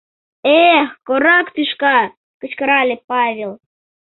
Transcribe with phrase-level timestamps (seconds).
[0.69, 1.99] —Эх, корак тӱшка!—
[2.39, 3.51] кычкырале Павел.